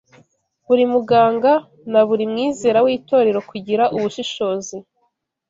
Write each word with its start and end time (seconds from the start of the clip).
buri 0.67 0.83
muganga, 0.93 1.53
na 1.91 2.01
buri 2.07 2.23
mwizera 2.31 2.79
w’itorero 2.85 3.39
kugira 3.49 3.83
ubushishozi 3.95 4.77